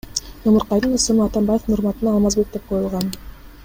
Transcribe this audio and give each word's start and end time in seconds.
Ымыркайдын 0.51 0.95
ысымы 0.97 1.21
Атамбаевдин 1.27 1.75
урматына 1.77 2.13
Алмазбек 2.17 2.53
деп 2.57 2.67
коюлган. 2.73 3.13